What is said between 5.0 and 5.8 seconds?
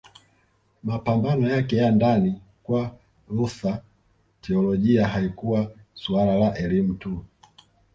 haikuwa